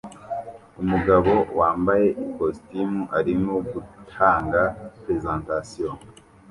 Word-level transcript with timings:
Umugabo 0.81 1.33
wambaye 1.59 2.07
ikositimu 2.23 3.01
arimo 3.17 3.55
gutanga 3.71 4.61
presentation 5.03 5.95